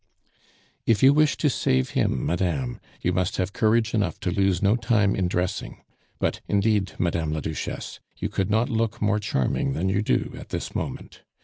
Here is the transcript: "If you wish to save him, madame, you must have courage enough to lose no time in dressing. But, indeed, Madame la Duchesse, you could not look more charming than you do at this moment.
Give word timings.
"If 0.87 1.03
you 1.03 1.13
wish 1.13 1.37
to 1.37 1.47
save 1.47 1.91
him, 1.91 2.25
madame, 2.25 2.79
you 3.01 3.13
must 3.13 3.37
have 3.37 3.53
courage 3.53 3.93
enough 3.93 4.19
to 4.21 4.31
lose 4.31 4.59
no 4.59 4.75
time 4.75 5.15
in 5.15 5.27
dressing. 5.27 5.83
But, 6.17 6.41
indeed, 6.47 6.93
Madame 6.97 7.31
la 7.31 7.39
Duchesse, 7.39 7.99
you 8.17 8.27
could 8.27 8.49
not 8.49 8.67
look 8.67 8.99
more 8.99 9.19
charming 9.19 9.73
than 9.73 9.89
you 9.89 10.01
do 10.01 10.33
at 10.39 10.49
this 10.49 10.73
moment. 10.73 11.21